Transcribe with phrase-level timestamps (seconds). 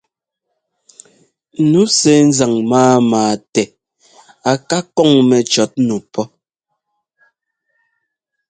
[1.69, 3.21] Nu sɛ́ ńzaŋ máama
[3.53, 3.63] tɛ
[4.51, 6.27] a ká kɔŋ mɛcɔ̌tnu pɔ́́.